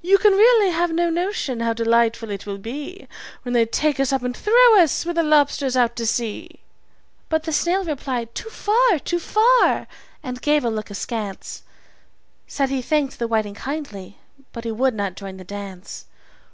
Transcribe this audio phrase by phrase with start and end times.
[0.00, 3.06] "You can really have no notion how delightful it will be
[3.42, 6.58] When they take us up and throw us, with the lobsters, out to sea!"
[7.28, 9.86] But the snail replied "Too far, too far!"
[10.20, 11.62] and gave a look askance
[12.48, 14.18] Said he thanked the whiting kindly,
[14.52, 16.06] but he would not join the dance.